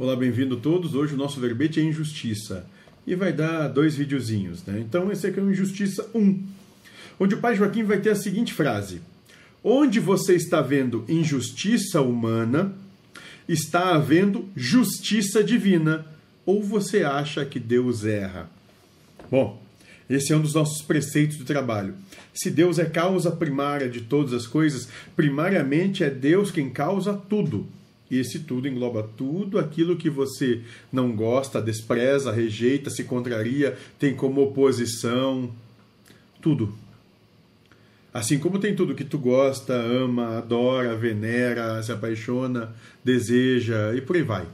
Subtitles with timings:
[0.00, 0.94] Olá, bem-vindo todos.
[0.94, 2.64] Hoje o nosso verbete é injustiça.
[3.06, 4.80] E vai dar dois videozinhos, né?
[4.80, 6.42] Então esse aqui é o Injustiça 1,
[7.20, 9.02] onde o pai Joaquim vai ter a seguinte frase:
[9.62, 12.74] Onde você está vendo injustiça humana,
[13.46, 16.06] está havendo justiça divina.
[16.46, 18.48] Ou você acha que Deus erra?
[19.30, 19.62] Bom,
[20.08, 21.92] esse é um dos nossos preceitos de trabalho.
[22.32, 27.68] Se Deus é causa primária de todas as coisas, primariamente é Deus quem causa tudo.
[28.10, 30.62] Esse tudo engloba tudo aquilo que você
[30.92, 35.50] não gosta, despreza, rejeita, se contraria, tem como oposição,
[36.40, 36.74] tudo.
[38.12, 44.16] Assim como tem tudo que tu gosta, ama, adora, venera, se apaixona, deseja e por
[44.16, 44.46] aí vai.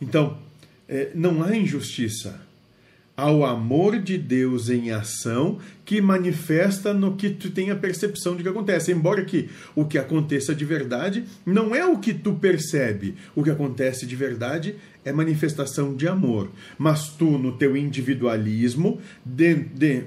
[0.00, 0.36] Então,
[0.88, 2.40] é, não há injustiça
[3.16, 8.42] ao amor de Deus em ação que manifesta no que tu tem a percepção de
[8.42, 8.90] que acontece.
[8.92, 13.50] Embora que o que aconteça de verdade não é o que tu percebe, o que
[13.50, 16.50] acontece de verdade é manifestação de amor.
[16.78, 20.04] Mas tu, no teu individualismo, de, de,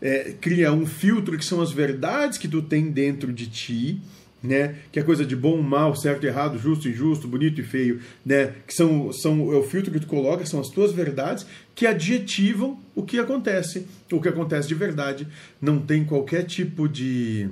[0.00, 4.00] é, cria um filtro que são as verdades que tu tem dentro de ti
[4.46, 4.76] né?
[4.92, 8.54] Que é coisa de bom, mal, certo, errado, justo, injusto, bonito e feio, né?
[8.66, 12.78] Que são, são é o filtro que tu coloca, são as tuas verdades que adjetivam
[12.94, 13.86] o que acontece.
[14.10, 15.26] O que acontece de verdade
[15.60, 17.48] não tem qualquer tipo de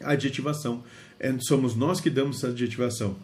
[0.00, 0.82] adjetivação.
[1.18, 3.16] É, somos nós que damos essa adjetivação.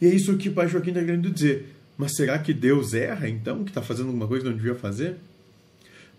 [0.00, 1.74] E é isso que o pai Joaquim está querendo dizer.
[1.96, 5.16] Mas será que Deus erra, então, que está fazendo alguma coisa que não devia fazer?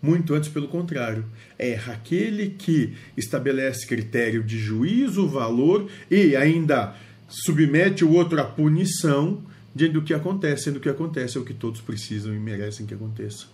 [0.00, 1.24] Muito antes, pelo contrário,
[1.58, 6.94] erra aquele que estabelece critério de juízo, valor e ainda
[7.28, 9.42] submete o outro à punição
[9.74, 12.94] diante do que acontece, sendo que acontece é o que todos precisam e merecem que
[12.94, 13.46] aconteça.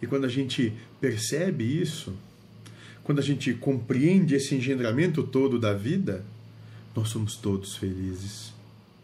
[0.00, 2.14] E quando a gente percebe isso,
[3.02, 6.24] quando a gente compreende esse engendramento todo da vida,
[6.96, 8.52] nós somos todos felizes.